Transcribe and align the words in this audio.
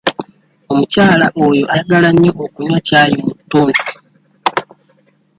Omukyala 0.71 1.25
oyo 1.45 1.63
ayagala 1.73 2.09
nnyo 2.13 2.31
okunywa 2.43 2.79
ccaayi 2.85 3.15
mu 3.23 3.31
tuntu. 3.49 3.85